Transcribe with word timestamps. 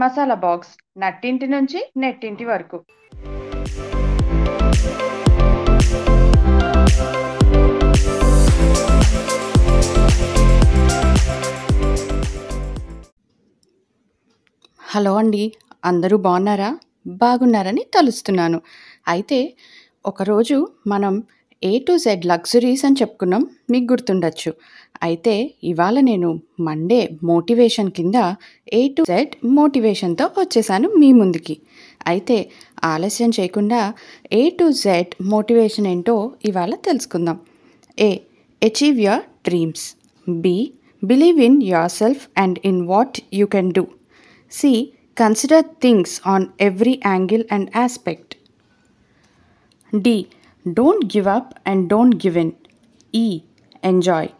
Masala 0.00 0.34
box 0.44 0.72
నట్టింటి 0.98 1.46
నుంచి 1.46 1.78
నెట్టింటి 1.96 2.44
వరకు. 2.44 2.78
Hello 14.80 15.14
అండి 15.16 15.44
అందరూ 15.84 16.16
బాగున్నారా? 16.26 16.68
బాగున్నారని 17.22 17.82
తలుస్తున్నాను. 17.94 18.58
అయితే 19.08 19.38
ఒకరోజు 20.04 20.56
మనం 20.86 21.14
ఏ 21.62 21.72
టు 21.86 21.92
జెడ్ 22.04 22.24
లగ్జరీస్ 22.26 22.82
అని 22.86 22.98
చెప్పుకున్నాం 23.00 23.42
మీకు 23.70 23.86
గుర్తుండొచ్చు. 23.92 24.50
అయితే 25.02 25.34
ఇవాళ 25.70 25.96
నేను 26.00 26.28
మండే 26.60 27.00
మోటివేషన్ 27.30 27.90
కింద 27.90 28.18
ఏ 28.78 28.80
టు 28.96 29.02
జెడ్ 29.10 29.34
మోటివేషన్తో 29.58 30.26
వచ్చేసాను 30.38 30.88
మీ 31.00 31.08
ముందుకి. 31.12 31.56
అయితే 32.06 32.36
ఆలస్యం 32.84 33.30
చేయకుండా 33.38 33.80
ఏ 34.32 34.42
టు 34.58 34.66
జెడ్ 34.82 35.14
మోటివేషన్ 35.32 35.88
ఏంటో 35.92 36.16
ఇవాళ 36.44 36.74
తెలుసుకుందాం. 36.88 37.38
A 37.98 38.10
achieve 38.62 39.00
your 39.06 39.24
dreams 39.48 39.86
B 40.26 40.56
believe 41.02 41.40
in 41.48 41.58
yourself 42.00 42.24
and 42.38 42.58
in 42.64 42.80
what 42.86 43.18
you 43.34 43.46
can 43.46 43.72
do 43.72 43.84
C 44.52 44.72
consider 45.16 45.66
things 45.84 46.14
on 46.34 46.46
every 46.60 46.94
angle 47.06 47.44
and 47.52 47.68
aspect 47.84 48.34
D 49.92 50.16
Don't 50.72 51.08
give 51.08 51.26
up 51.26 51.58
and 51.64 51.88
don't 51.88 52.18
give 52.18 52.36
in. 52.36 52.56
E. 53.12 53.42
Enjoy. 53.82 54.32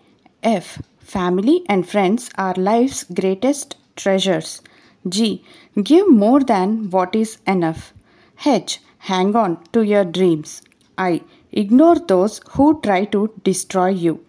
F. 0.42 0.82
Family 0.98 1.62
and 1.68 1.88
friends 1.88 2.30
are 2.36 2.54
life's 2.54 3.04
greatest 3.04 3.76
treasures. 3.94 4.60
G. 5.08 5.44
Give 5.82 6.10
more 6.10 6.40
than 6.40 6.90
what 6.90 7.14
is 7.14 7.38
enough. 7.46 7.92
H. 8.44 8.80
Hang 8.98 9.36
on 9.36 9.62
to 9.72 9.83
your 9.83 10.05
dreams. 10.05 10.62
I. 10.98 11.22
Ignore 11.52 12.00
those 12.00 12.40
who 12.50 12.80
try 12.80 13.05
to 13.06 13.33
destroy 13.44 13.90
you. 13.90 14.24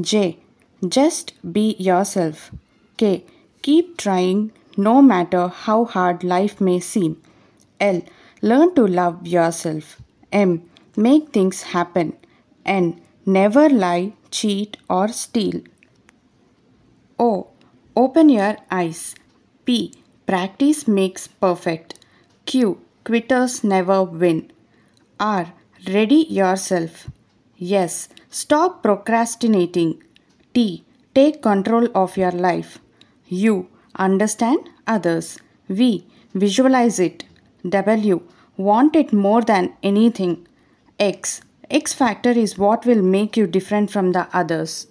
J. 0.00 0.38
Just 0.86 1.32
be 1.52 1.76
yourself. 1.78 2.50
K. 2.96 3.24
Keep 3.62 3.96
trying 3.96 4.52
no 4.76 5.00
matter 5.00 5.48
how 5.48 5.84
hard 5.84 6.24
life 6.24 6.60
may 6.60 6.80
seem. 6.80 7.22
L. 7.80 8.02
Learn 8.42 8.74
to 8.74 8.86
love 8.86 9.26
yourself. 9.26 10.00
M. 10.32 10.68
Make 11.06 11.28
things 11.30 11.62
happen. 11.74 12.14
and 12.64 13.00
Never 13.24 13.68
lie, 13.68 14.14
cheat, 14.30 14.78
or 14.88 15.08
steal. 15.08 15.60
O. 17.18 17.48
Open 17.94 18.30
your 18.30 18.56
eyes. 18.70 19.14
P. 19.66 19.92
Practice 20.26 20.88
makes 20.88 21.26
perfect. 21.26 21.94
Q. 22.46 22.80
Quitters 23.04 23.62
never 23.62 24.02
win. 24.02 24.50
R. 25.20 25.52
Ready 25.86 26.26
yourself. 26.40 27.10
Yes. 27.58 28.08
Stop 28.30 28.82
procrastinating. 28.82 30.02
T. 30.54 30.84
Take 31.14 31.42
control 31.42 31.88
of 31.94 32.16
your 32.16 32.32
life. 32.32 32.78
U. 33.28 33.68
Understand 33.94 34.70
others. 34.86 35.38
V. 35.68 36.06
Visualize 36.34 36.98
it. 36.98 37.24
W. 37.68 38.22
Want 38.56 38.96
it 38.96 39.12
more 39.12 39.42
than 39.42 39.74
anything. 39.82 40.47
X. 40.98 41.42
X 41.70 41.92
factor 41.92 42.30
is 42.32 42.58
what 42.58 42.84
will 42.84 43.02
make 43.02 43.36
you 43.36 43.46
different 43.48 43.90
from 43.90 44.12
the 44.12 44.26
others. 44.32 44.88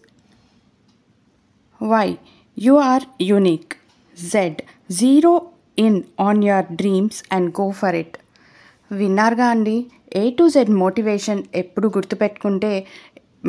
Y. 1.82 2.18
You 2.58 2.78
are 2.80 3.02
unique. 3.20 3.78
Z. 4.18 4.58
Zero 4.92 5.52
in 5.78 6.08
on 6.18 6.42
your 6.42 6.64
dreams 6.74 7.24
and 7.30 7.54
go 7.54 7.68
for 7.74 7.92
it. 7.96 8.14
విన్నారుగా 8.92 9.48
అండి 9.54 9.76
A 10.16 10.24
to 10.38 10.44
Z 10.50 10.70
motivation 10.82 11.42
ఎప్పుడు 11.56 11.88
గుర్తుపెట్టుకుంటే 11.96 12.70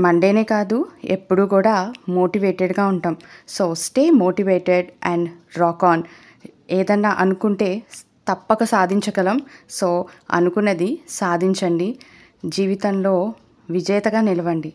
మండేనే 0.05 0.43
కాదు 0.53 0.79
ఎప్పుడు 1.17 1.43
కూడా 1.47 1.75
మోటివేటెడ్గా 2.17 2.85
ఉంటాం 2.95 3.15
so 3.49 3.65
stay 3.85 4.05
motivated 4.23 4.89
and 5.11 5.29
rock 5.61 5.85
on 5.93 6.03
ఏదన్నా 6.79 7.13
అనుకుంటే 7.25 7.71
తప్పక 8.29 8.65
సాధించగలం 8.75 9.39
సో 9.79 9.89
అనుకున్నది 10.39 10.91
సాధించండి 11.21 11.89
జీవితంలో 12.45 13.35
విజేతగా 13.71 14.21
నిలవండి. 14.21 14.73